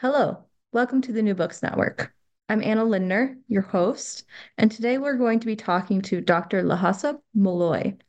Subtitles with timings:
[0.00, 2.10] Hello, welcome to the New Books Network.
[2.48, 4.24] I'm Anna Lindner, your host,
[4.56, 6.62] and today we're going to be talking to Dr.
[6.62, 8.00] Lehasa Moloi,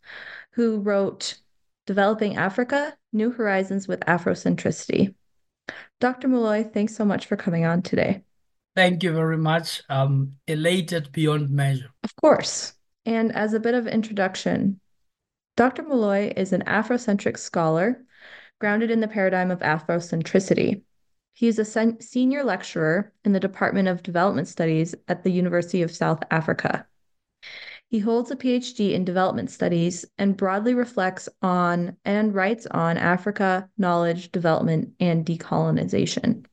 [0.51, 1.37] who wrote
[1.85, 5.13] Developing Africa New Horizons with Afrocentricity.
[5.99, 6.29] Dr.
[6.29, 8.21] Moloi, thanks so much for coming on today.
[8.73, 9.83] Thank you very much.
[9.89, 11.89] I'm elated beyond measure.
[12.05, 12.71] Of course.
[13.05, 14.79] And as a bit of introduction,
[15.57, 15.83] Dr.
[15.83, 18.01] Moloi is an Afrocentric scholar
[18.61, 20.83] grounded in the paradigm of Afrocentricity
[21.33, 25.81] he is a sen- senior lecturer in the Department of Development Studies at the University
[25.81, 26.85] of South Africa.
[27.87, 33.69] He holds a PhD in development studies and broadly reflects on and writes on Africa,
[33.77, 36.45] knowledge, development, and decolonization.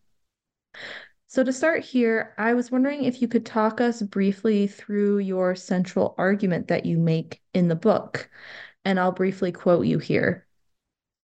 [1.28, 5.54] So, to start here, I was wondering if you could talk us briefly through your
[5.54, 8.30] central argument that you make in the book.
[8.84, 10.46] And I'll briefly quote you here.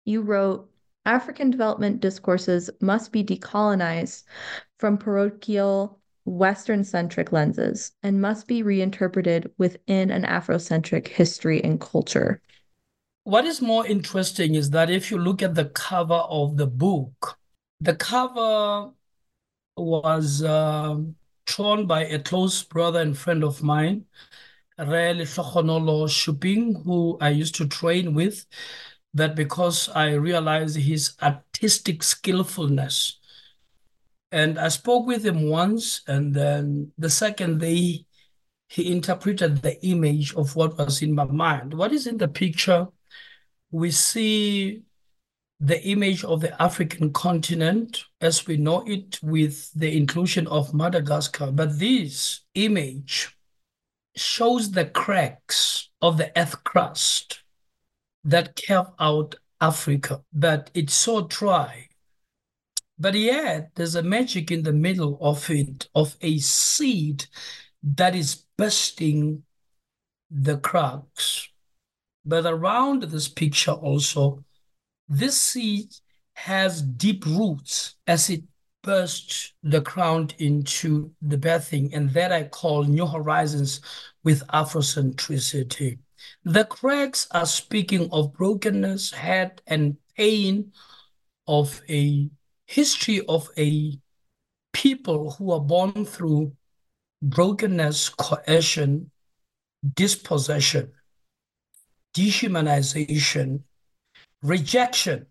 [0.04, 0.71] You wrote,
[1.06, 4.24] African development discourses must be decolonized
[4.80, 12.42] from parochial Western centric lenses and must be reinterpreted within an Afrocentric history and culture.
[13.24, 17.38] What is more interesting is that if you look at the cover of the book,
[17.80, 18.92] the cover
[19.76, 20.98] was uh,
[21.46, 24.06] drawn by a close brother and friend of mine,
[24.78, 28.46] Rel Shokhonolo Shuping, who I used to train with
[29.14, 33.20] that because I realized his artistic skillfulness.
[34.32, 38.06] And I spoke with him once, and then the second day,
[38.70, 41.74] he interpreted the image of what was in my mind.
[41.74, 42.88] What is in the picture?
[43.70, 44.84] We see
[45.60, 51.52] the image of the African continent as we know it with the inclusion of Madagascar.
[51.52, 53.36] But this image
[54.16, 57.44] shows the cracks of the earth crust
[58.24, 61.88] that carve out Africa, but it's so dry.
[62.98, 67.26] But yet, there's a magic in the middle of it, of a seed
[67.84, 69.44] that is bursting
[70.30, 71.50] the cracks.
[72.24, 74.44] But around this picture also,
[75.08, 75.96] this seed
[76.34, 78.44] has deep roots as it
[78.84, 83.82] bursts the ground into the bathing, and that I call New Horizons
[84.24, 86.00] with Afrocentricity.
[86.44, 90.72] The cracks are speaking of brokenness, hurt, and pain
[91.48, 92.30] of a
[92.66, 94.00] history of a
[94.74, 96.54] people who are born through
[97.22, 99.12] brokenness, coercion,
[99.96, 100.92] dispossession,
[102.14, 103.62] dehumanization,
[104.42, 105.28] rejection.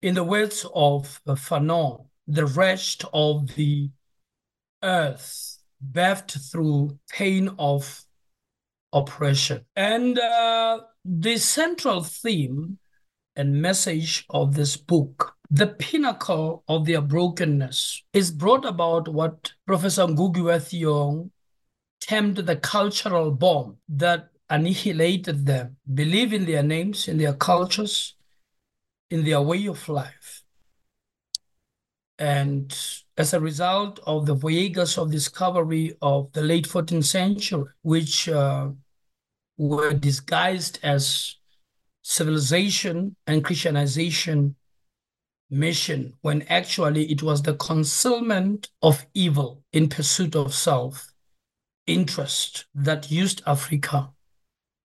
[0.00, 3.90] In the words of Fanon, the rest of the
[4.82, 8.04] earth, birthed through pain of
[8.92, 9.64] oppression.
[9.76, 12.78] And uh, the central theme
[13.36, 20.06] and message of this book, the pinnacle of their brokenness, is brought about what Professor
[20.06, 21.30] Ngugi wa Thiong'o
[22.00, 28.14] termed the cultural bomb that annihilated them, believe in their names, in their cultures,
[29.10, 30.42] in their way of life.
[32.18, 32.72] And
[33.16, 38.70] as a result of the voyages of discovery of the late 14th century, which uh,
[39.56, 41.36] were disguised as
[42.02, 44.56] civilization and Christianization
[45.50, 51.12] mission, when actually it was the concealment of evil in pursuit of self
[51.86, 54.10] interest that used Africa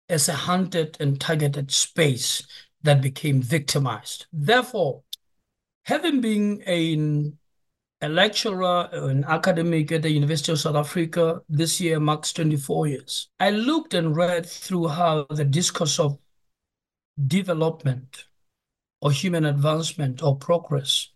[0.08, 2.46] as a hunted and targeted space
[2.82, 4.26] that became victimized.
[4.32, 5.02] Therefore,
[5.84, 7.38] having been an
[8.00, 11.40] a lecturer, an academic at the University of South Africa.
[11.48, 13.28] This year marks 24 years.
[13.40, 16.18] I looked and read through how the discourse of
[17.26, 18.24] development
[19.00, 21.08] or human advancement or progress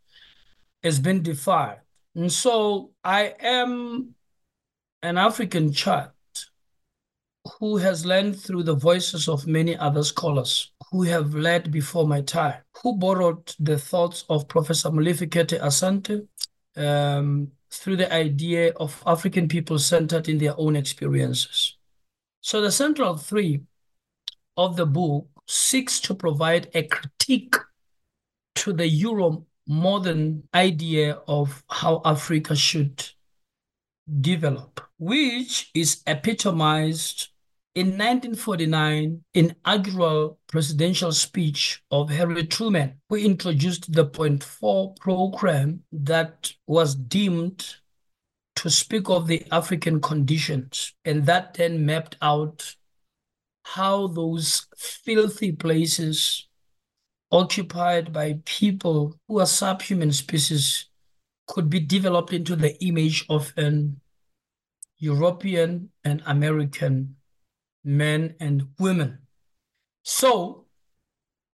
[0.82, 1.80] has been defined.
[2.14, 4.14] And so I am
[5.02, 6.10] an African child
[7.58, 12.20] who has learned through the voices of many other scholars who have led before my
[12.20, 16.26] time, who borrowed the thoughts of Professor Molefi Asante,
[16.76, 21.76] um, through the idea of African people centered in their own experiences.
[22.40, 23.62] So the central three
[24.56, 27.56] of the book seeks to provide a critique
[28.56, 33.08] to the Euro modern idea of how Africa should
[34.20, 37.28] develop, which is epitomized
[37.74, 45.84] in 1949 in inaugural presidential speech of Harry Truman, who introduced the Point Four program
[45.92, 47.76] that was deemed
[48.56, 52.74] to speak of the African conditions, and that then mapped out
[53.62, 56.48] how those filthy places
[57.30, 60.88] occupied by people who are subhuman species
[61.46, 64.00] could be developed into the image of an
[64.98, 67.16] European and American
[67.84, 69.18] men and women.
[70.02, 70.66] So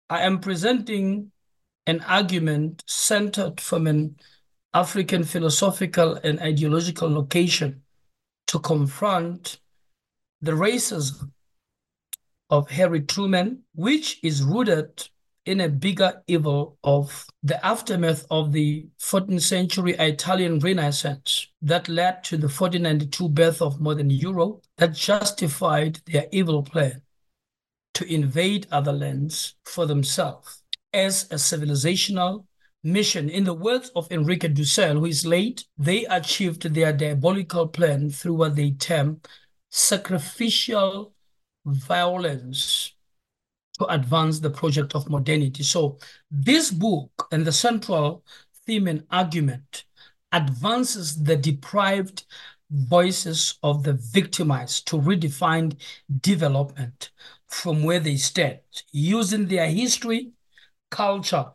[0.09, 1.33] I am presenting
[1.87, 4.17] an argument centered from an
[4.75, 7.83] African philosophical and ideological location
[8.49, 9.59] to confront
[10.41, 11.31] the racism
[12.51, 15.09] of Harry Truman, which is rooted
[15.47, 22.25] in a bigger evil of the aftermath of the 14th century Italian Renaissance that led
[22.25, 27.01] to the 1492 birth of modern Europe that justified their evil plan
[27.95, 30.63] to invade other lands for themselves
[30.93, 32.45] as a civilizational
[32.83, 33.31] mission.
[33.31, 38.35] In the words of Enrique Dussel, who is late, they achieved their diabolical plan through
[38.35, 39.21] what they term
[39.71, 41.15] sacrificial
[41.65, 42.96] violence
[43.79, 45.63] to advance the project of modernity.
[45.63, 45.99] So
[46.31, 48.25] this book and the central
[48.67, 49.85] theme and argument
[50.33, 52.25] advances the deprived
[52.71, 55.77] voices of the victimized to redefine
[56.21, 57.11] development
[57.49, 58.59] from where they stand,
[58.93, 60.31] using their history,
[60.91, 61.47] culture,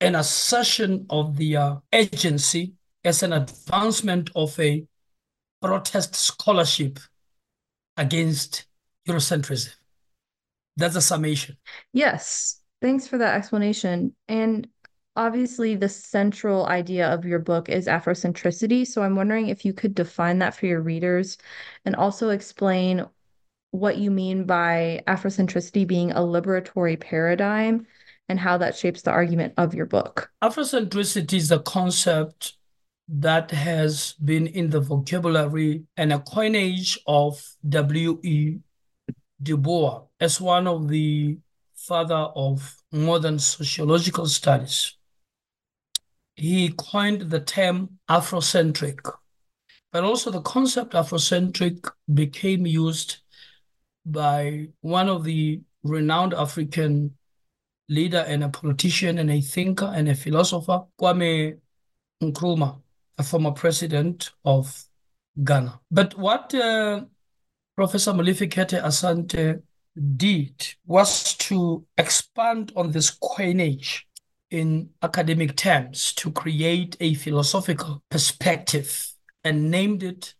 [0.00, 2.72] and assertion of their agency
[3.04, 4.86] as an advancement of a
[5.60, 6.98] protest scholarship
[7.96, 8.66] against
[9.06, 9.74] Eurocentrism.
[10.76, 11.56] That's a summation.
[11.92, 12.60] Yes.
[12.80, 14.14] Thanks for that explanation.
[14.28, 14.66] And
[15.16, 18.86] obviously, the central idea of your book is Afrocentricity.
[18.86, 21.36] So I'm wondering if you could define that for your readers
[21.84, 23.06] and also explain
[23.72, 27.86] what you mean by Afrocentricity being a liberatory paradigm
[28.28, 30.30] and how that shapes the argument of your book.
[30.42, 32.54] Afrocentricity is a concept
[33.08, 38.58] that has been in the vocabulary and a coinage of W.E.
[39.42, 41.38] Du Bois as one of the
[41.74, 44.96] father of modern sociological studies.
[46.36, 49.00] He coined the term Afrocentric,
[49.92, 53.18] but also the concept Afrocentric became used
[54.04, 57.16] by one of the renowned African
[57.88, 61.58] leader and a politician and a thinker and a philosopher, Kwame
[62.22, 62.80] Nkrumah,
[63.18, 64.84] a former president of
[65.42, 65.80] Ghana.
[65.90, 67.04] But what uh,
[67.80, 69.62] Professor Molefi-Kete Asante
[70.18, 74.06] did was to expand on this coinage
[74.50, 80.34] in academic terms to create a philosophical perspective and named it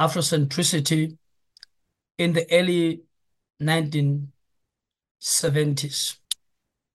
[0.00, 1.16] Afrocentricity
[2.18, 3.02] in the early
[3.62, 6.16] 1970s.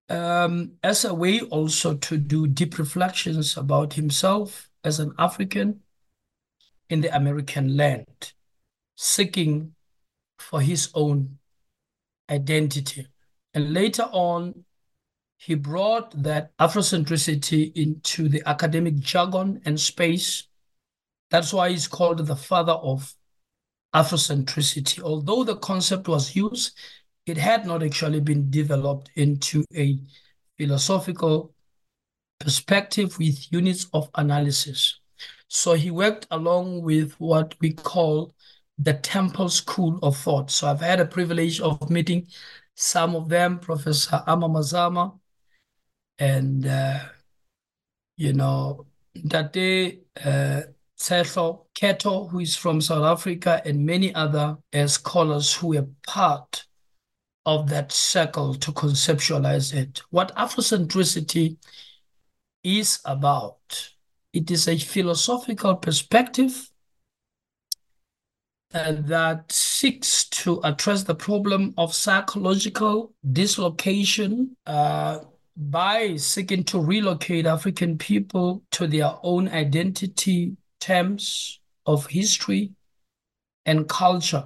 [0.10, 5.80] Um, as a way also to do deep reflections about himself as an African
[6.90, 8.34] in the American land,
[8.98, 9.76] seeking
[10.40, 11.38] for his own
[12.30, 13.08] identity.
[13.54, 14.66] And later on,
[15.38, 20.48] he brought that Afrocentricity into the academic jargon and space.
[21.30, 23.14] That's why he's called the father of
[23.94, 25.02] Afrocentricity.
[25.02, 26.78] Although the concept was used,
[27.26, 30.00] it had not actually been developed into a
[30.58, 31.54] philosophical
[32.40, 35.00] perspective with units of analysis.
[35.48, 38.34] So he worked along with what we call
[38.78, 40.52] the Temple School of Thought.
[40.52, 42.28] So I've had a privilege of meeting
[42.76, 45.20] some of them, Professor Ama Mazama,
[46.20, 47.00] and uh,
[48.18, 50.62] you know Dade uh,
[50.98, 56.66] Tshehlo Khetho, who is from South Africa, and many other uh, scholars who were part
[57.48, 60.02] of that circle to conceptualize it.
[60.10, 61.58] What Afrocentricity
[62.64, 63.92] is about,
[64.34, 66.70] it is a philosophical perspective
[68.72, 75.20] that seeks to address the problem of psychological dislocation uh,
[75.56, 82.72] by seeking to relocate African people to their own identity terms of history
[83.66, 84.46] and culture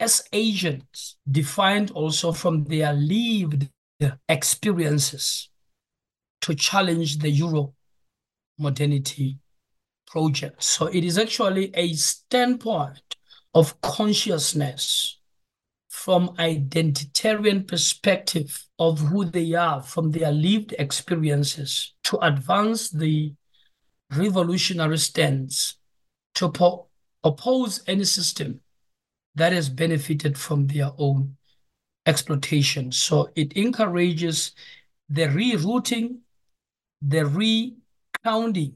[0.00, 3.68] as agents defined also from their lived
[4.28, 5.48] experiences
[6.40, 7.74] to challenge the Euro
[8.58, 9.38] modernity
[10.06, 10.62] project.
[10.62, 13.07] So it is actually a standpoint
[13.54, 15.18] of consciousness
[15.88, 23.32] from identitarian perspective of who they are from their lived experiences to advance the
[24.14, 25.76] revolutionary stance
[26.34, 26.52] to
[27.24, 28.60] oppose any system
[29.34, 31.36] that has benefited from their own
[32.06, 32.92] exploitation.
[32.92, 34.52] So it encourages
[35.08, 36.18] the rerouting,
[37.02, 38.74] the recounting,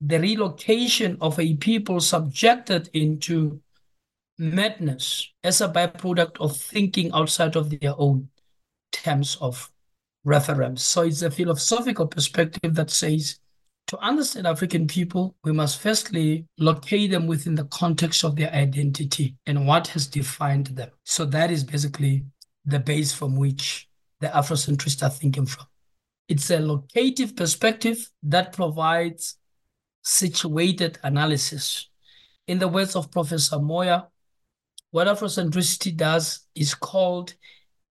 [0.00, 3.60] the relocation of a people subjected into
[4.38, 8.28] madness as a byproduct of thinking outside of their own
[8.92, 9.70] terms of
[10.24, 10.82] reference.
[10.82, 13.38] So it's a philosophical perspective that says
[13.88, 19.36] to understand African people, we must firstly locate them within the context of their identity
[19.46, 20.90] and what has defined them.
[21.04, 22.24] So that is basically
[22.64, 23.88] the base from which
[24.20, 25.66] the Afrocentrists are thinking from.
[26.28, 29.36] It's a locative perspective that provides
[30.02, 31.88] situated analysis.
[32.48, 34.06] In the words of Professor Moyo,
[34.96, 37.34] what Afrocentricity does is called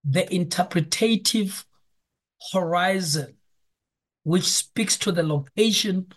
[0.03, 1.63] the interpretative
[2.51, 3.35] horizon,
[4.24, 6.07] which speaks to the location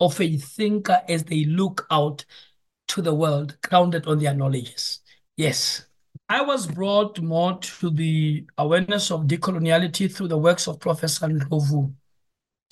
[0.00, 2.24] of a thinker as they look out
[2.88, 5.00] to the world, grounded on their knowledges.
[5.36, 5.84] Yes,
[6.26, 11.92] I was brought more to the awareness of decoloniality through the works of Professor Ndlovu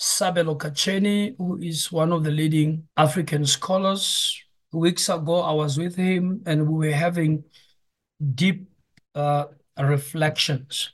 [0.01, 4.43] Sabelo Gatsheni, who is one of the leading African scholars.
[4.73, 7.45] Weeks ago, I was with him and we were having
[8.35, 8.69] deep
[9.15, 9.47] uh,
[9.79, 10.91] reflections.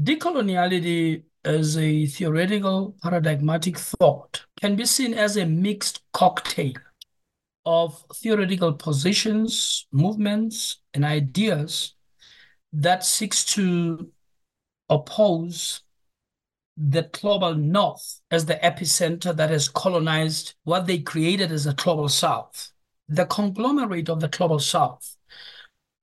[0.00, 6.74] Decoloniality as a theoretical paradigmatic thought can be seen as a mixed cocktail
[7.64, 11.94] of theoretical positions, movements, and ideas
[12.72, 14.10] that seeks to
[14.88, 15.82] oppose
[16.76, 22.08] the global north as the epicenter that has colonized what they created as a global
[22.08, 22.70] south.
[23.08, 25.16] The conglomerate of the global south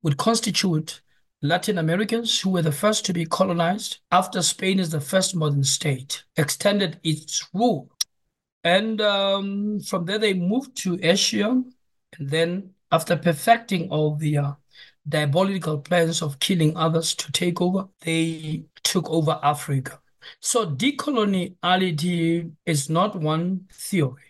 [0.01, 1.01] would constitute
[1.41, 5.63] Latin Americans, who were the first to be colonized after Spain is the first modern
[5.63, 7.91] state, extended its rule.
[8.63, 11.61] And um, from there, they moved to Asia.
[12.17, 14.53] And then, after perfecting all the uh,
[15.07, 19.99] diabolical plans of killing others to take over, they took over Africa.
[20.39, 24.24] So decoloniality is not one theory.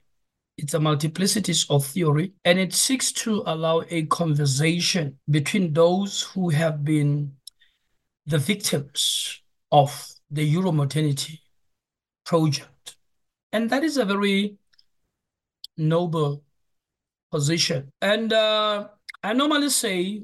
[0.57, 6.49] It's a multiplicity of theory, and it seeks to allow a conversation between those who
[6.49, 7.33] have been
[8.25, 11.41] the victims of the Euro modernity
[12.25, 12.95] project.
[13.51, 14.55] And that is a very
[15.77, 16.43] noble
[17.31, 17.91] position.
[18.01, 18.87] And uh,
[19.23, 20.23] I normally say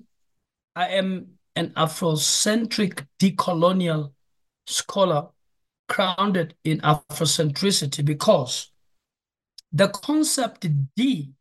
[0.76, 4.14] I am an Afrocentric decolonial
[4.68, 5.28] scholar
[5.90, 8.71] grounded in Afrocentricity because
[9.72, 11.32] the concept D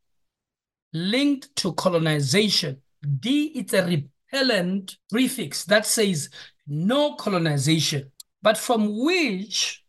[0.93, 2.81] linked to colonization,
[3.21, 3.85] D is a
[4.33, 6.29] repellent prefix that says
[6.67, 8.11] no colonization,
[8.43, 9.85] but from which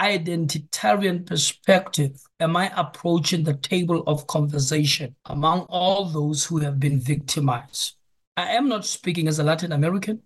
[0.00, 7.00] identitarian perspective am I approaching the table of conversation among all those who have been
[7.00, 7.96] victimized?
[8.36, 10.22] I am not speaking as a Latin American.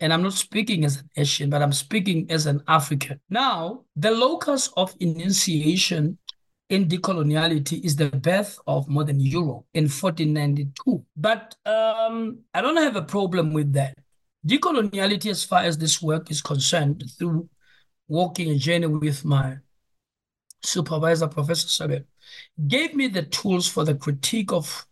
[0.00, 3.20] And I'm not speaking as an Asian, but I'm speaking as an African.
[3.30, 6.18] Now, the locus of enunciation
[6.68, 11.04] in decoloniality is the birth of modern Europe in 1492.
[11.16, 13.94] But um, I don't have a problem with that.
[14.46, 17.48] Decoloniality, as far as this work is concerned, through
[18.08, 19.56] walking a journey with my
[20.62, 22.00] supervisor, Professor Sabel,
[22.66, 24.86] gave me the tools for the critique of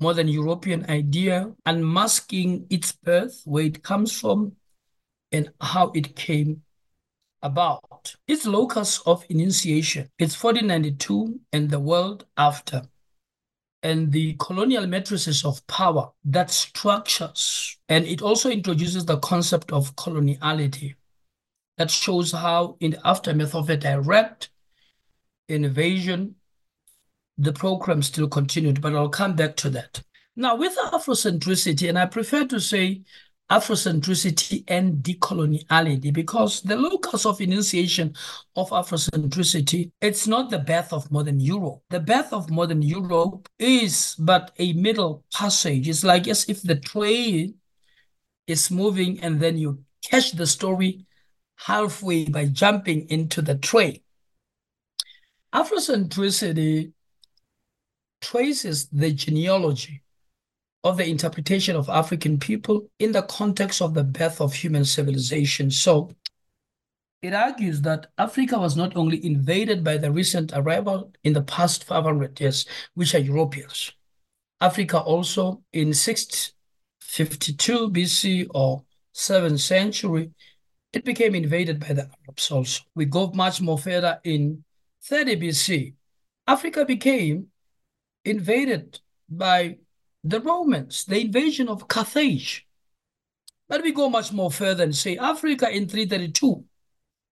[0.00, 4.52] modern European idea, unmasking its birth, where it comes from,
[5.30, 6.62] and how it came
[7.42, 7.84] about.
[8.26, 12.82] Its locus of initiation it's 1492 and the world after,
[13.82, 19.96] and the colonial matrices of power that structures, and it also introduces the concept of
[19.96, 20.94] coloniality
[21.78, 24.50] that shows how, in the aftermath of a direct
[25.48, 26.34] invasion
[27.40, 30.02] the program still continued, but I'll come back to that.
[30.36, 33.02] Now, with Afrocentricity, and I prefer to say
[33.50, 38.14] Afrocentricity and decoloniality because the locus of initiation
[38.54, 41.82] of Afrocentricity, it's not the birth of modern Europe.
[41.90, 45.88] The birth of modern Europe is but a middle passage.
[45.88, 47.54] It's like as if the train
[48.46, 51.06] is moving and then you catch the story
[51.56, 54.00] halfway by jumping into the train.
[55.52, 56.92] Afrocentricity
[58.20, 60.02] traces the genealogy
[60.82, 65.70] of the interpretation of African people in the context of the birth of human civilization.
[65.70, 66.10] So
[67.22, 71.84] it argues that Africa was not only invaded by the recent arrival in the past
[71.84, 73.92] 500 years, which are Europeans.
[74.60, 76.52] Africa also in 6th,
[77.00, 78.84] 52 BC or
[79.14, 80.30] 7th century,
[80.92, 82.82] it became invaded by the Arabs also.
[82.94, 84.64] We go much more further in
[85.04, 85.94] 30 BC.
[86.46, 87.48] Africa became
[88.24, 89.78] invaded by
[90.22, 92.66] the Romans, the invasion of Carthage.
[93.68, 96.64] But we go much more further and say Africa in 332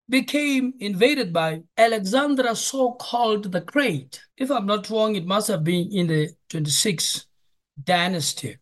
[0.09, 4.23] became invaded by Alexander, so called the Great.
[4.37, 7.27] If I'm not wrong, it must have been in the 26th
[7.83, 8.57] dynasty,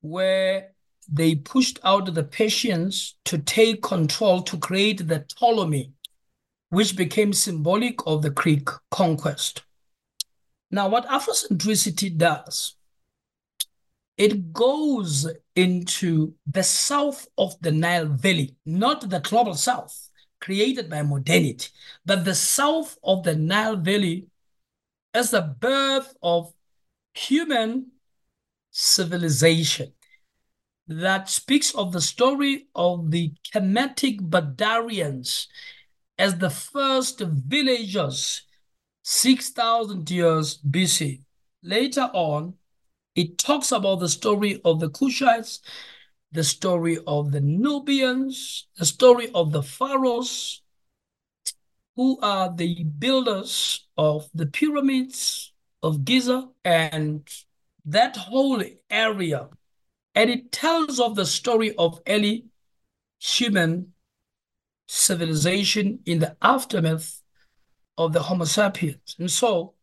[0.00, 0.70] where
[1.12, 5.92] they pushed out the Persians to take control to create the Ptolemy,
[6.68, 9.64] which became symbolic of the Greek conquest.
[10.70, 12.76] Now, what Afrocentricity does,
[14.20, 20.10] it goes into the south of the Nile Valley, not the global south
[20.42, 21.68] created by modernity,
[22.04, 24.26] but the south of the Nile Valley
[25.14, 26.52] as the birth of
[27.14, 27.92] human
[28.70, 29.90] civilization
[30.86, 35.46] that speaks of the story of the Kemetic Badarians
[36.18, 38.42] as the first villagers
[39.02, 41.22] 6,000 years BC.
[41.62, 42.54] Later on,
[43.14, 45.60] it talks about the story of the Kushites,
[46.32, 50.62] the story of the Nubians, the story of the pharaohs,
[51.96, 55.52] who are the builders of the pyramids
[55.82, 57.28] of Giza, and
[57.84, 59.48] that whole area.
[60.14, 62.46] And it tells of the story of early
[63.18, 63.92] human
[64.86, 67.22] civilization in the aftermath
[67.96, 69.16] of the Homo sapiens.
[69.18, 69.74] And so,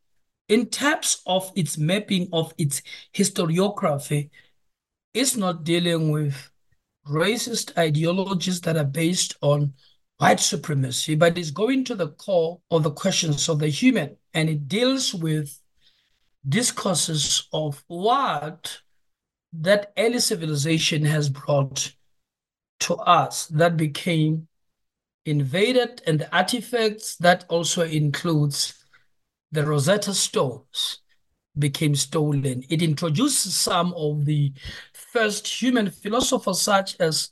[0.49, 2.81] in terms of its mapping of its
[3.13, 4.29] historiography,
[5.13, 6.49] it's not dealing with
[7.07, 9.73] racist ideologies that are based on
[10.17, 14.15] white supremacy, but it's going to the core of the questions of the human.
[14.33, 15.59] And it deals with
[16.47, 18.79] discourses of what
[19.53, 21.93] that early civilization has brought
[22.79, 24.47] to us that became
[25.25, 28.85] invaded and the artifacts that also includes
[29.51, 30.99] the Rosetta Stones
[31.57, 32.63] became stolen.
[32.69, 34.53] It introduced some of the
[34.93, 37.31] first human philosophers, such as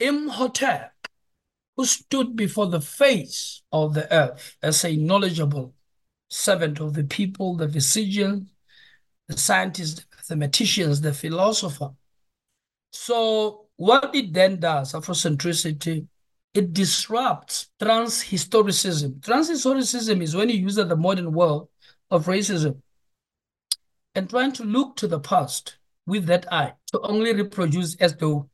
[0.00, 0.90] Imhotep,
[1.76, 5.74] who stood before the face of the earth as a knowledgeable
[6.28, 8.50] servant of the people, the physician,
[9.28, 11.90] the scientist, the mathematicians, the philosopher.
[12.92, 16.06] So, what it then does, Afrocentricity,
[16.54, 19.20] it disrupts transhistoricism.
[19.20, 21.68] Transhistoricism is when you use the modern world
[22.10, 22.80] of racism
[24.14, 28.48] and trying to look to the past with that eye to only reproduce as though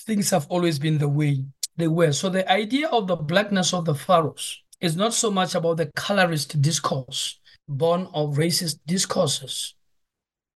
[0.00, 1.44] things have always been the way
[1.76, 2.12] they were.
[2.12, 5.90] So the idea of the blackness of the pharaohs is not so much about the
[5.94, 9.74] colorist discourse born of racist discourses.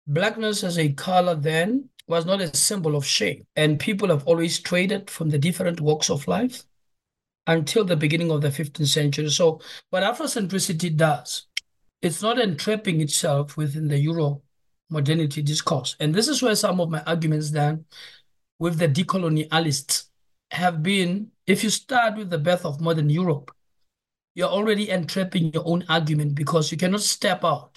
[0.07, 4.59] Blackness as a color then was not a symbol of shame, and people have always
[4.59, 6.63] traded from the different walks of life
[7.47, 9.29] until the beginning of the 15th century.
[9.29, 11.47] So, what Afrocentricity does
[12.03, 14.41] it's not entrapping itself within the Euro
[14.89, 15.95] modernity discourse.
[16.01, 17.85] And this is where some of my arguments then
[18.59, 20.09] with the decolonialists
[20.51, 23.51] have been if you start with the birth of modern Europe,
[24.35, 27.72] you're already entrapping your own argument because you cannot step out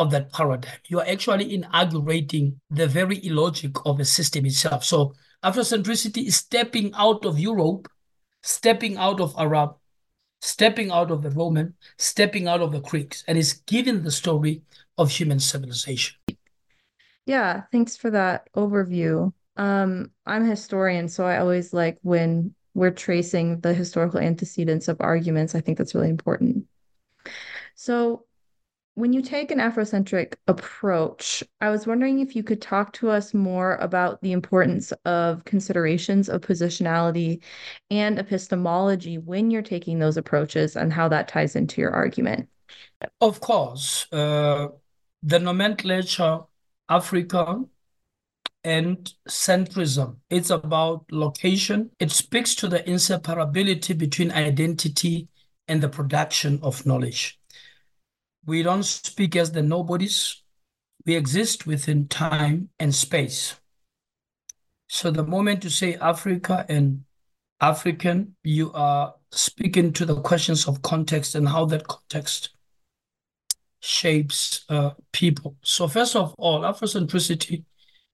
[0.00, 0.80] of that paradigm.
[0.88, 4.84] You are actually inaugurating the very illogic of a system itself.
[4.84, 7.88] So Afrocentricity is stepping out of Europe,
[8.42, 9.76] stepping out of Arab,
[10.40, 14.62] stepping out of the Roman, stepping out of the Greeks, and is giving the story
[14.96, 16.16] of human civilization.
[17.26, 19.32] Yeah, thanks for that overview.
[19.56, 25.00] Um, I'm a historian, so I always like when we're tracing the historical antecedents of
[25.00, 25.54] arguments.
[25.54, 26.64] I think that's really important.
[27.74, 28.24] So,
[28.94, 33.32] when you take an Afrocentric approach, I was wondering if you could talk to us
[33.32, 37.42] more about the importance of considerations of positionality
[37.90, 42.48] and epistemology when you're taking those approaches and how that ties into your argument.
[43.20, 44.68] Of course, uh,
[45.22, 46.40] the nomenclature
[46.88, 47.64] Africa
[48.64, 50.16] and centrism.
[50.28, 51.90] It's about location.
[51.98, 55.28] It speaks to the inseparability between identity
[55.68, 57.39] and the production of knowledge.
[58.46, 60.42] We don't speak as the nobodies.
[61.06, 63.56] We exist within time and space.
[64.88, 67.04] So the moment you say Africa and
[67.60, 72.50] African, you are speaking to the questions of context and how that context
[73.80, 75.56] shapes uh, people.
[75.62, 77.64] So first of all, Afrocentricity,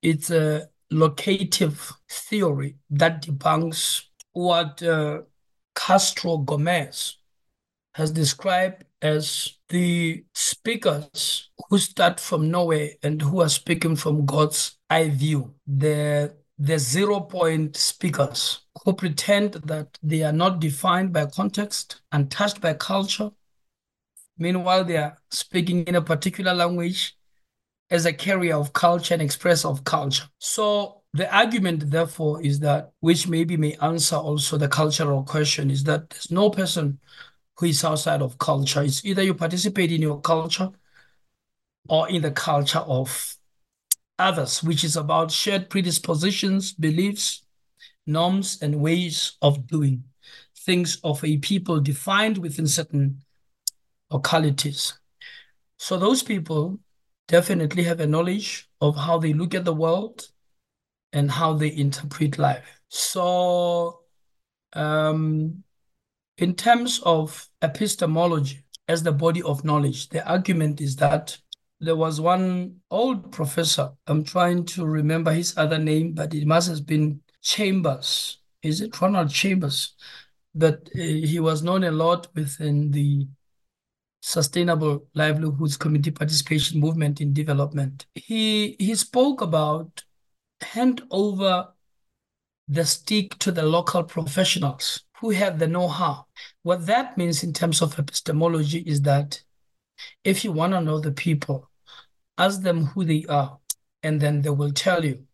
[0.02, 5.22] it's a locative theory that debunks what uh,
[5.74, 7.16] Castro Gomez
[7.94, 14.78] has described as the speakers who start from nowhere and who are speaking from God's
[14.90, 15.54] eye view.
[15.66, 22.30] The the zero point speakers who pretend that they are not defined by context, and
[22.30, 23.30] touched by culture.
[24.38, 27.16] Meanwhile, they are speaking in a particular language
[27.90, 30.28] as a carrier of culture and express of culture.
[30.38, 35.84] So the argument, therefore, is that, which maybe may answer also the cultural question, is
[35.84, 36.98] that there's no person
[37.58, 38.82] who is outside of culture.
[38.82, 40.70] It's either you participate in your culture
[41.88, 43.36] or in the culture of
[44.18, 47.44] others, which is about shared predispositions, beliefs,
[48.06, 50.04] norms, and ways of doing
[50.58, 53.22] things of a people defined within certain
[54.10, 54.98] localities.
[55.78, 56.80] So those people
[57.28, 60.28] definitely have a knowledge of how they look at the world
[61.12, 62.80] and how they interpret life.
[62.88, 64.00] So
[64.72, 65.64] um,
[66.38, 71.38] in terms of epistemology as the body of knowledge, the argument is that
[71.80, 73.90] there was one old professor.
[74.06, 78.38] I'm trying to remember his other name, but it must have been Chambers.
[78.62, 79.94] Is it Ronald Chambers?
[80.54, 83.28] But uh, he was known a lot within the
[84.20, 88.06] sustainable livelihoods community participation movement in development.
[88.14, 90.02] He he spoke about
[90.60, 91.68] hand over
[92.66, 96.26] the stick to the local professionals who have the know-how.
[96.62, 99.42] What that means in terms of epistemology is that
[100.24, 101.70] if you want to know the people,
[102.36, 103.58] ask them who they are,
[104.02, 105.24] and then they will tell you.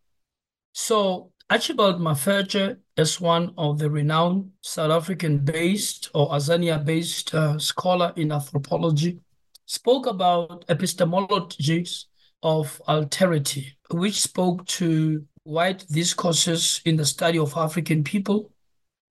[0.73, 8.33] So Archibald Mafeje is one of the renowned South African-based or Azania-based uh, scholar in
[8.33, 9.19] anthropology,
[9.67, 12.05] spoke about epistemologies
[12.43, 18.52] of alterity, which spoke to white discourses in the study of African people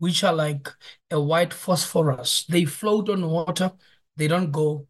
[0.02, 0.68] which are like
[1.12, 2.44] a white phosphorus.
[2.50, 3.72] They float on water,
[4.18, 4.88] they don't go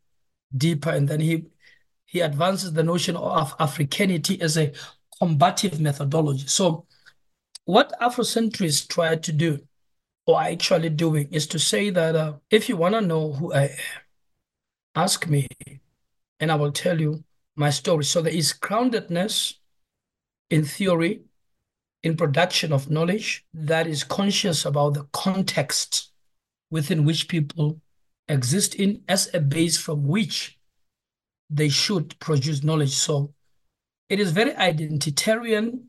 [0.56, 0.92] deeper.
[0.92, 1.48] And then he
[2.06, 4.72] he advances the notion of Africanity as a
[5.20, 6.48] combative methodology.
[6.48, 6.86] So
[7.66, 9.60] what Afrocentrists try to do,
[10.26, 13.64] or actually doing, is to say that uh, if you want to know who I
[13.64, 14.02] am,
[14.96, 15.50] ask me,
[16.40, 17.26] and I will tell you
[17.58, 18.06] my story.
[18.06, 19.56] So there is groundedness
[20.50, 21.24] in theory,
[22.04, 26.12] in production of knowledge that is conscious about the context
[26.70, 27.80] within which people
[28.28, 30.58] exist in as a base from which
[31.50, 32.94] they should produce knowledge.
[32.94, 33.34] So
[34.10, 35.84] it is very identitarian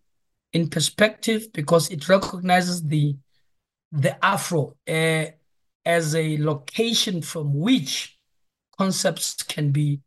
[0.53, 3.17] in perspective because it recognizes the
[3.91, 5.27] the Afro uh,
[5.85, 8.19] as a location from which
[8.79, 10.01] concepts can be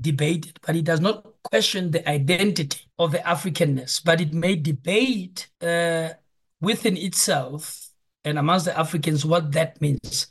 [0.00, 5.48] debated, but it does not question the identity of the Africanness, but it may debate
[5.60, 6.10] uh,
[6.60, 7.88] within itself
[8.24, 10.26] and amongst the Africans what that means.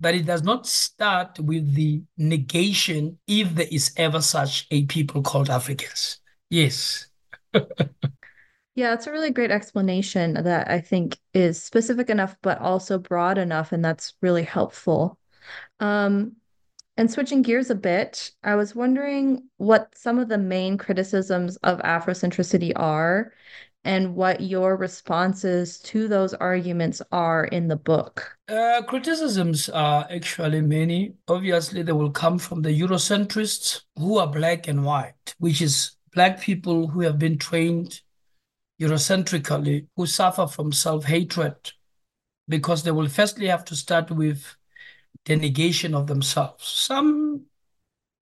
[0.00, 5.22] But it does not start with the negation if there is ever such a people
[5.22, 6.20] called Africans.
[6.50, 7.06] Yes.
[7.54, 13.38] yeah, it's a really great explanation that I think is specific enough, but also broad
[13.38, 15.18] enough, and that's really helpful.
[15.80, 16.36] Um,
[16.96, 21.80] and switching gears a bit, I was wondering what some of the main criticisms of
[21.80, 23.32] Afrocentricity are
[23.84, 28.36] and what your responses to those arguments are in the book.
[28.48, 31.14] Uh, criticisms are actually many.
[31.28, 36.40] Obviously, they will come from the Eurocentrists who are black and white, which is black
[36.40, 38.00] people who have been trained
[38.80, 41.54] Eurocentrically, who suffer from self hatred
[42.48, 44.56] because they will firstly have to start with
[45.24, 46.66] the negation of themselves.
[46.66, 47.46] Some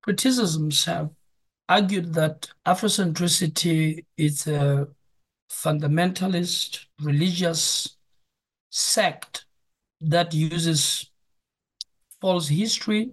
[0.02, 1.10] criticisms have
[1.68, 4.88] argued that Afrocentricity is a
[5.50, 7.96] fundamentalist religious
[8.70, 9.44] sect
[10.00, 11.10] that uses
[12.20, 13.12] false history,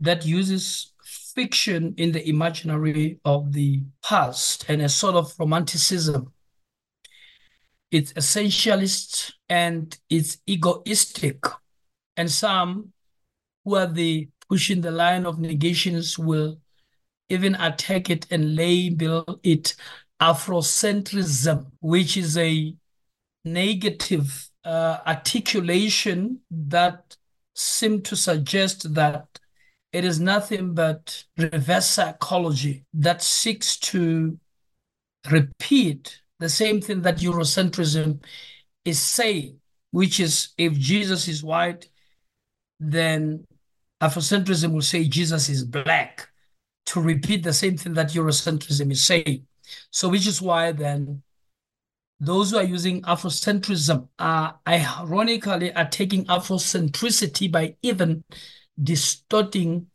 [0.00, 0.92] that uses
[1.34, 6.32] fiction in the imaginary of the past and a sort of romanticism.
[7.90, 11.44] It's essentialist and it's egoistic
[12.16, 12.92] and some
[13.64, 16.58] who are the pushing the line of negations will
[17.28, 19.74] even attack it and label it
[20.20, 22.74] Afrocentrism, which is a
[23.44, 27.16] negative uh, articulation that
[27.54, 29.26] seem to suggest that
[29.92, 34.38] it is nothing but reverse psychology that seeks to
[35.30, 38.22] repeat the same thing that Eurocentrism
[38.84, 41.88] is saying, which is if Jesus is white,
[42.80, 43.46] then
[44.02, 46.28] Afrocentrism will say Jesus is black
[46.86, 49.46] to repeat the same thing that Eurocentrism is saying.
[49.90, 51.22] So, which is why then
[52.20, 58.24] those who are using Afrocentrism are ironically are taking Afrocentricity by even
[58.82, 59.86] distorting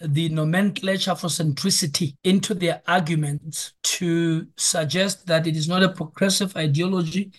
[0.00, 7.32] the nomenclature Afrocentricity into their arguments to suggest that it is not a progressive ideology,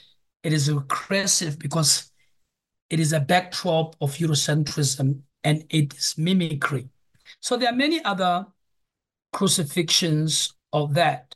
[0.44, 2.12] it is regressive because
[2.90, 6.90] it is a backdrop of Eurocentrism and it is mimicry.
[7.40, 8.46] So there are many other
[9.34, 11.36] crucifixions of that.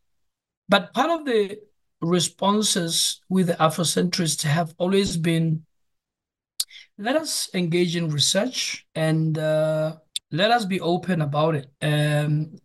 [0.67, 1.59] But part of the
[2.01, 5.65] responses with the Afrocentrists have always been
[6.97, 9.95] let us engage in research and uh,
[10.31, 11.71] let us be open about it.
[11.81, 12.57] Um,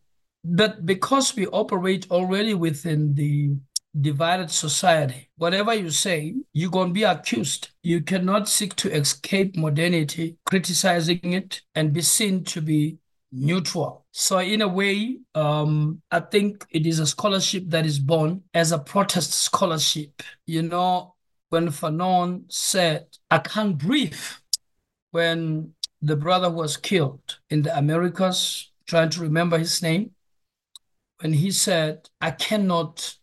[0.44, 3.56] but because we operate already within the
[3.98, 7.68] divided society, whatever you say, you're going to be accused.
[7.82, 12.98] You cannot seek to escape modernity, criticizing it, and be seen to be
[13.30, 14.06] neutral.
[14.10, 18.72] So, in a way, um, I think it is a scholarship that is born as
[18.72, 20.22] a protest scholarship.
[20.46, 21.14] You know,
[21.50, 24.18] when Fanon said, I can't breathe,
[25.10, 30.10] when the brother was killed in the Americas, trying to remember his name,
[31.20, 33.16] when he said, I cannot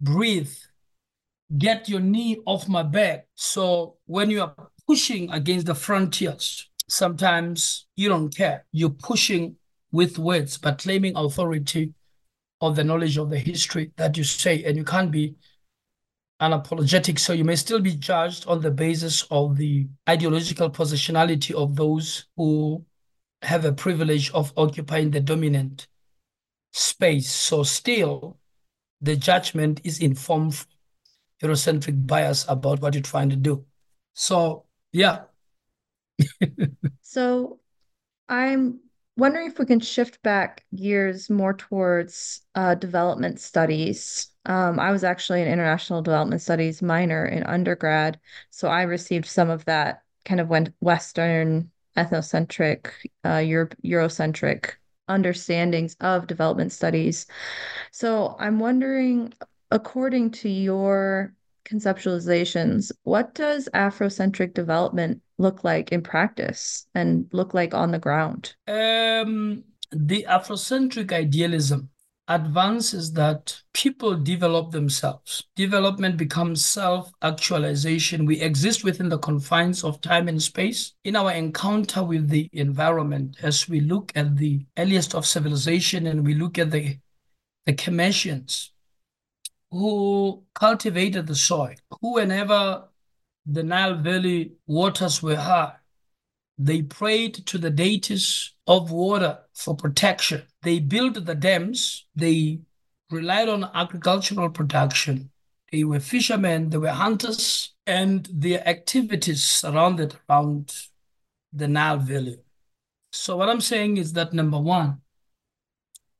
[0.00, 0.52] breathe,
[1.56, 3.26] get your knee off my back.
[3.34, 4.54] So when you are
[4.86, 8.64] pushing against the frontiers, sometimes you don't care.
[8.72, 9.56] You're pushing
[9.92, 11.94] with words, but claiming authority
[12.60, 15.34] of the knowledge of the history that you say, and you can't be
[16.40, 17.18] unapologetic.
[17.18, 22.26] So you may still be judged on the basis of the ideological positionality of those
[22.36, 22.84] who
[23.42, 25.86] have a privilege of occupying the dominant
[26.72, 27.30] space.
[27.30, 28.38] So still,
[29.00, 30.64] the judgment is informed
[31.42, 33.64] Eurocentric bias about what you're trying to do.
[34.14, 35.24] So yeah.
[37.02, 37.60] so
[38.28, 38.80] I'm
[39.16, 44.28] wondering if we can shift back gears more towards uh, development studies.
[44.46, 48.18] Um, I was actually an international development studies minor in undergrad,
[48.50, 52.88] so I received some of that kind of Western ethnocentric,
[53.24, 54.74] uh, Euro- Eurocentric
[55.08, 57.26] understandings of development studies.
[57.90, 59.32] So I'm wondering,
[59.70, 67.74] according to your conceptualizations, what does Afrocentric development look like in practice and look like
[67.74, 68.54] on the ground?
[68.68, 71.90] Um, the Afrocentric idealism
[72.28, 75.44] advances that people develop themselves.
[75.54, 78.26] Development becomes self actualization.
[78.26, 80.94] We exist within the confines of time and space.
[81.04, 86.24] In our encounter with the environment, as we look at the earliest of civilization and
[86.24, 86.98] we look at the,
[87.64, 88.70] the Kemetians
[89.70, 92.88] who cultivated the soil, who, whenever
[93.44, 95.74] the Nile Valley waters were high,
[96.58, 100.42] they prayed to the deities of water for protection.
[100.66, 102.06] They built the dams.
[102.16, 102.58] They
[103.12, 105.30] relied on agricultural production.
[105.70, 110.74] They were fishermen, they were hunters, and their activities surrounded around
[111.52, 112.38] the Nile Valley.
[113.12, 115.02] So, what I'm saying is that number one,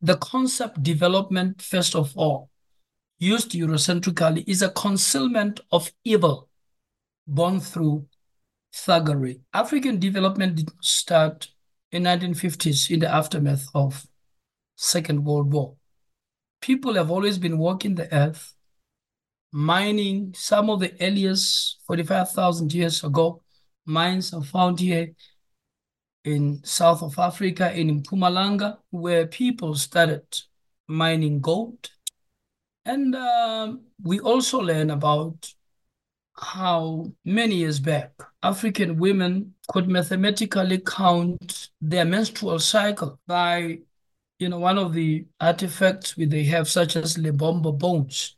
[0.01, 2.49] the concept development, first of all,
[3.19, 6.49] used Eurocentrically, is a concealment of evil
[7.27, 8.07] born through
[8.73, 9.41] thuggery.
[9.53, 11.49] African development did not start
[11.91, 14.07] in 1950s in the aftermath of
[14.77, 15.75] Second World War.
[16.61, 18.55] People have always been walking the earth,
[19.53, 23.43] mining some of the earliest 45,000 years ago.
[23.85, 25.13] Mines are found here
[26.25, 30.27] in south of Africa, in Mpumalanga, where people started
[30.89, 31.91] mining gold.
[32.85, 35.53] And uh, we also learn about
[36.39, 38.13] how many years back
[38.43, 43.79] African women could mathematically count their menstrual cycle by,
[44.39, 48.37] you know, one of the artifacts we they have, such as Lebombo bones,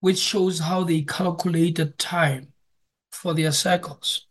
[0.00, 2.52] which shows how they calculated time
[3.12, 4.26] for their cycles.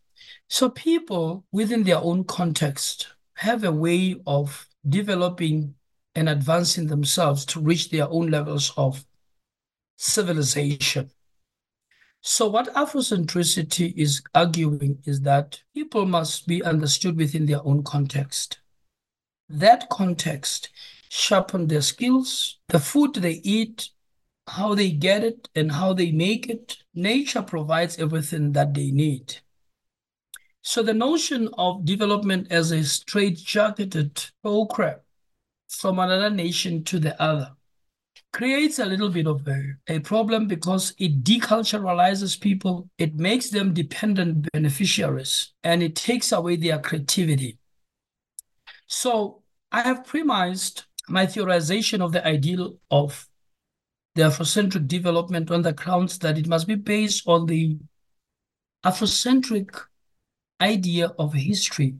[0.50, 5.76] So people within their own context have a way of developing
[6.16, 9.06] and advancing themselves to reach their own levels of
[9.98, 11.12] civilization.
[12.22, 18.60] So, what Afrocentricity is arguing is that people must be understood within their own context.
[19.50, 20.70] That context
[21.10, 23.90] sharpen their skills, the food they eat,
[24.48, 26.78] how they get it, and how they make it.
[26.94, 29.38] Nature provides everything that they need.
[30.62, 35.00] So, the notion of development as a straight-jacketed program
[35.70, 37.52] from another nation to the other
[38.34, 43.74] creates a little bit of a, a problem because it deculturalizes people, it makes them
[43.74, 47.58] dependent beneficiaries, and it takes away their creativity.
[48.88, 53.28] So I have premised my theorization of the ideal of
[54.16, 57.78] the Afrocentric development on the grounds that it must be based on the
[58.84, 59.70] Afrocentric
[60.60, 61.96] idea of history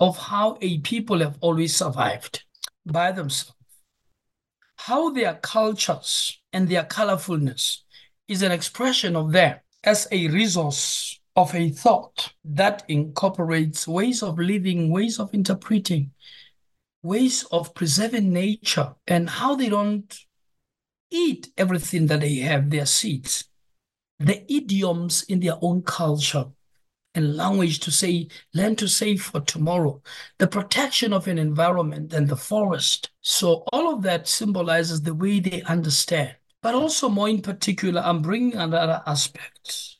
[0.00, 2.44] of how a people have always survived
[2.86, 3.54] by themselves.
[4.76, 7.82] How their cultures and their colorfulness
[8.28, 14.40] is an expression of them as a resource of a thought that incorporates ways of
[14.40, 16.10] living, ways of interpreting,
[17.04, 20.18] ways of preserving nature, and how they don't
[21.12, 23.44] eat everything that they have, their seeds,
[24.18, 26.46] the idioms in their own culture
[27.14, 30.02] and language to say, learn to save for tomorrow,
[30.38, 33.10] the protection of an environment and the forest.
[33.20, 36.34] So all of that symbolizes the way they understand.
[36.62, 39.97] But also more in particular, I'm bringing another aspect,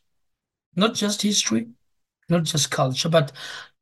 [0.79, 1.69] not just history,
[2.29, 3.33] not just culture, but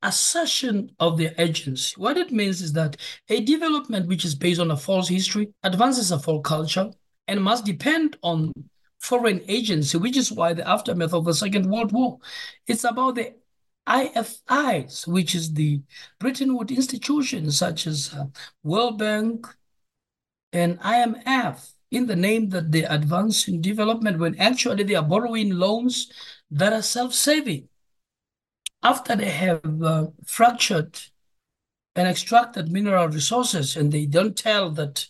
[0.03, 1.95] assertion of their agency.
[1.97, 2.97] What it means is that
[3.29, 6.91] a development which is based on a false history advances a false culture
[7.29, 8.53] and must depend on
[9.01, 12.19] foreign agency, which is why the aftermath of the Second World War,
[12.67, 13.35] it's about the
[13.87, 15.81] IFIs, which is the
[16.19, 18.25] Bretton Woods institutions such as uh,
[18.65, 19.47] World Bank
[20.53, 25.51] and IMF, in the name that they advance in development when actually they are borrowing
[25.51, 26.11] loans
[26.51, 27.69] that are self-saving.
[28.83, 30.99] After they have uh, fractured
[31.95, 35.09] and extracted mineral resources, and they don't tell that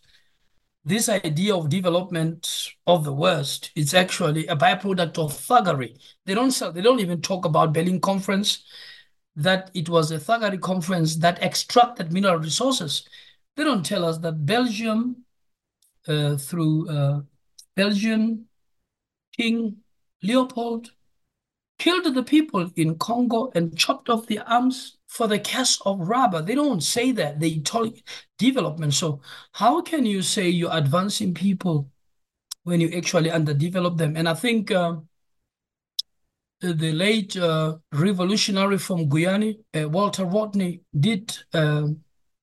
[0.85, 5.99] this idea of development of the West is actually a byproduct of thuggery.
[6.25, 8.65] They don't sell, they don't even talk about Berlin Conference,
[9.35, 13.07] that it was a thuggery conference that extracted mineral resources.
[13.57, 15.25] They don't tell us that Belgium,
[16.07, 17.21] uh, through uh,
[17.75, 18.47] Belgian
[19.37, 19.79] King
[20.23, 20.93] Leopold,
[21.79, 26.43] killed the people in Congo and chopped off their arms for the cash of rubber.
[26.43, 27.41] They don't say that.
[27.41, 27.95] They talk
[28.39, 28.95] development.
[28.95, 29.21] So
[29.53, 31.91] how can you say you're advancing people
[32.65, 34.17] when you actually underdevelop them?
[34.17, 34.97] And I think uh,
[36.61, 41.89] the late uh, revolutionary from Guyana, uh, Walter Rodney, did uh,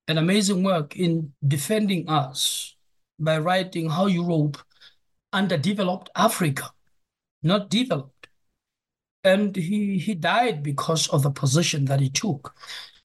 [0.08, 2.76] an amazing work in defending us
[3.20, 4.58] by writing how Europe
[5.32, 6.70] underdeveloped Africa,
[7.42, 8.13] not developed
[9.24, 12.56] and he he died because of the position that he took.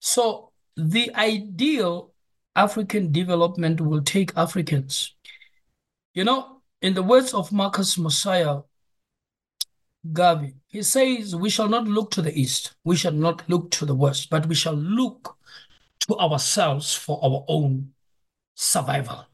[0.01, 2.13] So the ideal
[2.57, 5.15] African development will take Africans.
[6.15, 8.61] You know, in the words of Marcus Mosiah
[10.13, 13.87] Garvey, he says, We shall not look to the east, we shall not look to
[13.87, 15.37] the west, but we shall look
[16.01, 17.93] to ourselves for our own
[18.55, 19.27] survival.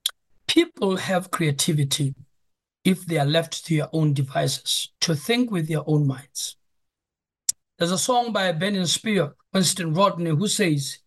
[0.47, 2.15] People have creativity
[2.85, 6.57] if they are left to their own devices, to think with their own minds.
[7.79, 10.99] There's a song by Burning Spear, Winston Rodney, who says,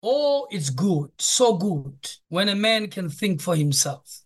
[0.00, 4.20] Oh, it's good, so good, when a man can think for himself.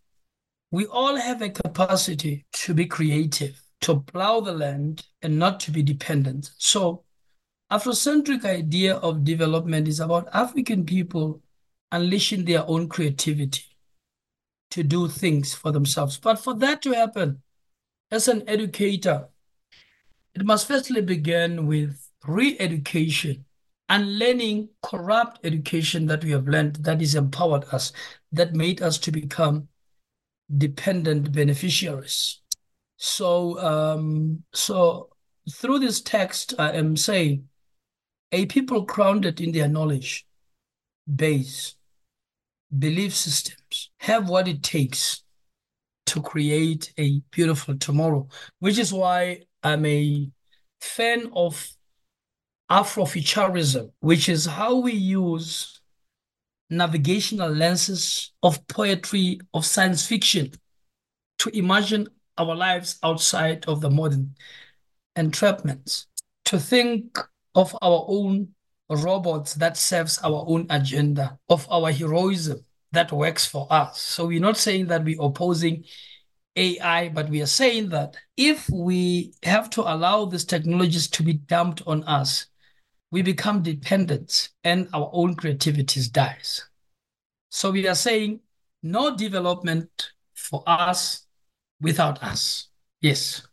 [0.71, 5.71] We all have a capacity to be creative, to plow the land, and not to
[5.71, 6.51] be dependent.
[6.59, 7.05] So,
[7.73, 11.41] Afrocentric idea of development is about African people
[11.91, 13.65] unleashing their own creativity
[14.73, 16.19] to do things for themselves.
[16.19, 17.43] But for that to happen,
[18.11, 19.29] as an educator,
[20.35, 23.45] it must firstly begin with re-education
[23.89, 27.93] and learning corrupt education that we have learned that is empowered us,
[28.33, 29.69] that made us to become
[30.57, 32.41] dependent beneficiaries.
[32.97, 35.09] So, um, so
[35.51, 37.49] through this text, I am saying
[38.33, 40.27] a people grounded in their knowledge
[41.15, 41.77] base,
[42.77, 45.23] belief systems, have what it takes
[46.07, 50.31] to create a beautiful tomorrow, which is why I'm a
[50.81, 51.71] fan of
[52.71, 55.81] Afrofuturism, which is how we use
[56.71, 60.53] navigational lenses of poetry, of science fiction
[61.39, 64.35] to imagine our lives outside of the modern
[65.17, 66.07] entrapments,
[66.45, 67.19] to think
[67.55, 68.49] of our own
[68.91, 74.01] robots that serves our own agenda, of our heroism that works for us.
[74.01, 75.85] So we're not saying that we're opposing
[76.59, 81.35] AI, but we are saying that if we have to allow these technologies to be
[81.35, 82.47] dumped on us,
[83.11, 86.65] we become dependent and our own creativity dies.
[87.49, 88.41] So we are saying
[88.83, 91.27] no development for us
[91.81, 92.69] without us.
[93.01, 93.47] Yes.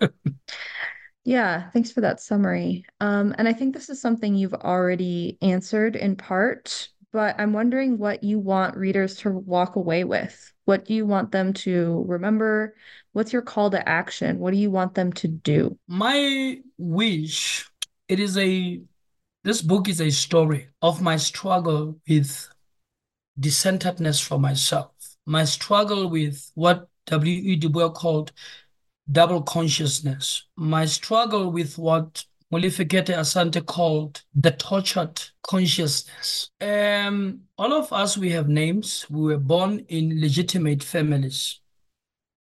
[1.24, 2.84] yeah, thanks for that summary.
[3.00, 6.88] Um, and I think this is something you've already answered in part,
[7.18, 10.52] but I'm wondering what you want readers to walk away with.
[10.66, 12.76] What do you want them to remember?
[13.10, 14.38] What's your call to action?
[14.38, 15.76] What do you want them to do?
[15.88, 17.68] My wish,
[18.08, 18.80] it is a,
[19.42, 22.48] this book is a story of my struggle with
[23.40, 24.92] decenteredness for myself,
[25.26, 27.56] my struggle with what W.E.
[27.56, 28.30] Du Bois called
[29.10, 36.50] double consciousness, my struggle with what Molefi Kete Asante called the tortured consciousness.
[36.60, 39.04] Um, all of us, we have names.
[39.10, 41.60] We were born in legitimate families.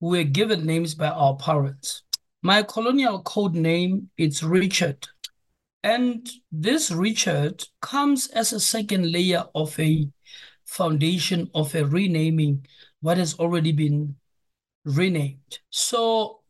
[0.00, 2.03] We were given names by our parents.
[2.42, 5.07] My colonial code name is Richard.
[5.84, 10.09] And this Richard comes as a second layer of a
[10.64, 12.66] foundation of a renaming
[13.00, 14.16] what has already been
[14.84, 15.61] renamed.
[15.70, 16.41] So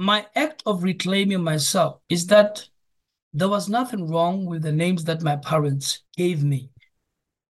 [0.00, 2.66] my act of reclaiming myself is that
[3.34, 6.70] there was nothing wrong with the names that my parents gave me,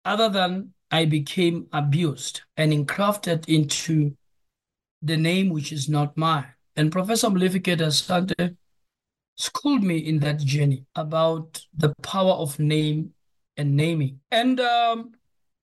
[0.03, 4.17] other than I became abused and engrafted into
[5.03, 6.47] the name which is not mine.
[6.75, 8.57] And Professor Molefi Kete Asante
[9.37, 13.13] schooled me in that journey about the power of name
[13.57, 14.21] and naming.
[14.31, 15.11] And um,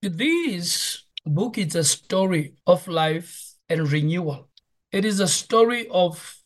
[0.01, 4.47] this book is a story of life and renewal.
[4.93, 6.37] It is a story of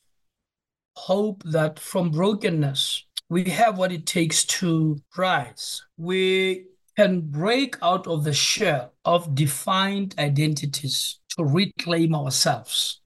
[0.96, 5.84] hope that from brokenness, we have what it takes to rise.
[5.98, 6.66] We
[6.98, 13.02] can break out of the shell of defined identities to reclaim ourselves.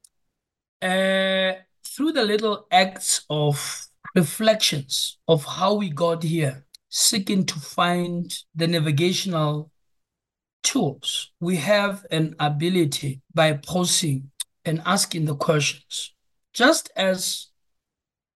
[0.81, 8.33] Uh, through the little acts of reflections of how we got here, seeking to find
[8.55, 9.71] the navigational
[10.63, 14.31] tools, we have an ability by posing
[14.65, 16.13] and asking the questions.
[16.53, 17.47] Just as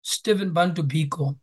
[0.07, 1.37] Stephen Bantu Biko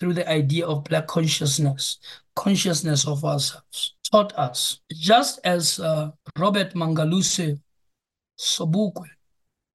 [0.00, 1.98] through the idea of Black consciousness,
[2.34, 7.60] consciousness of ourselves, taught us, just as uh, Robert Mangaliso
[8.38, 9.08] Sobukwe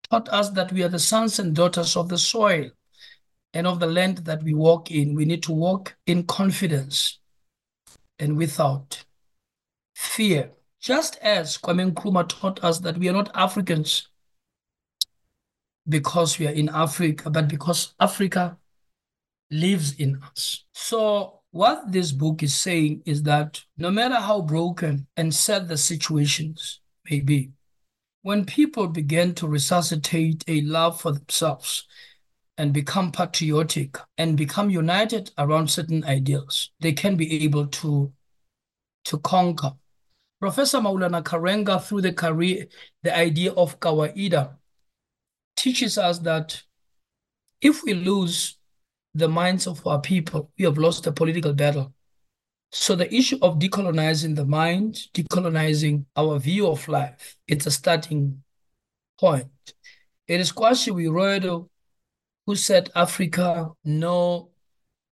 [0.09, 2.67] taught us that we are the sons and daughters of the soil
[3.53, 5.13] and of the land that we walk in.
[5.13, 7.19] We need to walk in confidence
[8.17, 9.05] and without
[9.93, 10.49] fear.
[10.79, 14.07] Just as Kwame Nkrumah taught us that we are not Africans
[15.87, 18.57] because we are in Africa, but because Africa
[19.49, 20.65] lives in us.
[20.73, 25.77] So, what this book is saying is that no matter how broken and sad the
[25.77, 26.79] situations
[27.09, 27.51] may be,
[28.21, 31.87] when people begin to resuscitate a love for themselves
[32.57, 38.13] and become patriotic and become united around certain ideals, they can be able to,
[39.05, 39.73] to conquer.
[40.39, 42.67] Professor Maulana Karenga, through the career,
[43.03, 44.55] the idea of Kawaida,
[45.61, 46.61] teaches us that
[47.61, 48.57] if we lose
[49.13, 51.93] the minds of our people, we have lost the political battle.
[52.71, 58.43] So the issue of decolonizing the mind, decolonizing our view of life, it's a starting
[59.19, 59.51] point.
[60.27, 61.67] It is Kwasi Wiredu
[62.47, 64.49] who said, Africa, know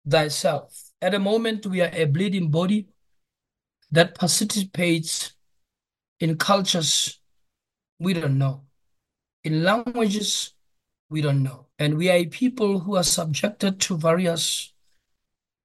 [0.07, 0.91] thyself.
[1.01, 2.87] At the moment, we are a bleeding body
[3.91, 5.33] that participates
[6.19, 7.19] in cultures
[7.97, 8.64] we don't know,
[9.45, 10.53] in languages
[11.09, 11.67] we don't know.
[11.77, 14.73] And we are a people who are subjected to various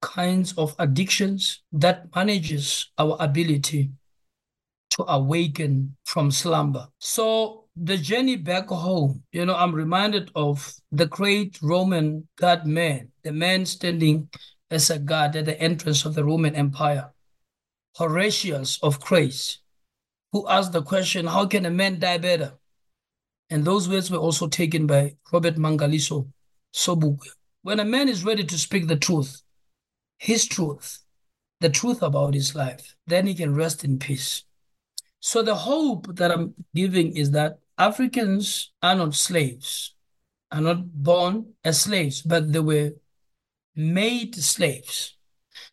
[0.03, 3.91] kinds of addictions that manages our ability
[4.91, 6.89] to awaken from slumber.
[6.99, 13.13] So the journey back home, you know, I'm reminded of the great Roman god man,
[13.23, 14.29] the man standing
[14.71, 17.13] as a god at the entrance of the Roman Empire,
[17.97, 19.59] Horatius of Crace,
[20.33, 22.60] who asked the question, how can a man die better?
[23.51, 26.29] And those words were also taken by Robert Mangaliso
[26.73, 27.29] Sobukwe.
[27.63, 29.43] When a man is ready to speak the truth,
[30.19, 31.01] his truth,
[31.61, 34.45] the truth about his life, then he can rest in peace.
[35.19, 39.95] So the hope that I'm giving is that Africans are not slaves,
[40.53, 42.93] are not born as slaves, but they were
[43.75, 45.17] made slaves.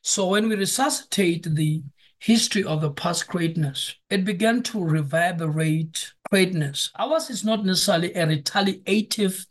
[0.01, 1.83] So when we resuscitate the
[2.19, 6.91] history of the past greatness, it began to reverberate greatness.
[6.97, 9.45] Ours is not necessarily a retaliative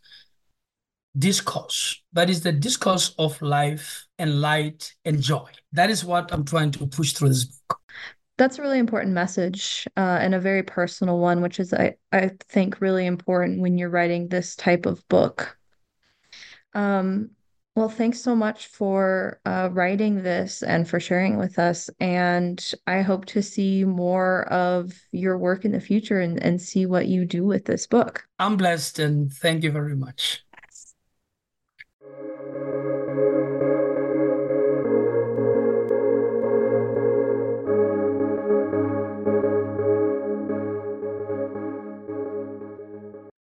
[1.18, 5.48] discourse, but it's the discourse of life and light and joy.
[5.72, 7.80] That is what I'm trying to push through this book.
[8.38, 12.32] That's a really important message uh, and a very personal one, which is, I, I
[12.48, 15.56] think, really important when you're writing this type of book.
[16.74, 17.30] Um,
[17.77, 21.91] well, thanks so much for uh, writing this and for sharing with us.
[22.01, 26.87] And I hope to see more of your work in the future and, and see
[26.87, 28.27] what you do with this book.
[28.39, 30.43] I'm blessed and thank you very much.
[30.64, 30.95] Yes.